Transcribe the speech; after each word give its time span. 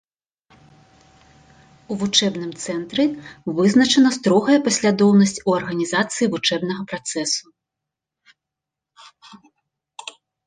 У 1.95 1.97
вучэбным 2.03 2.51
цэнтры 2.63 3.03
вызначана 3.59 4.09
строгая 4.17 4.57
паслядоўнасць 4.69 5.37
у 5.51 5.55
арганізацыі 5.59 6.31
вучэбнага 6.37 6.81
працэсу. 6.93 7.53